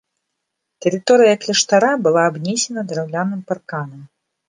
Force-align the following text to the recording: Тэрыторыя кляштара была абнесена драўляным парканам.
Тэрыторыя 0.85 1.35
кляштара 1.45 1.91
была 2.09 2.21
абнесена 2.33 2.81
драўляным 2.93 3.49
парканам. 3.53 4.01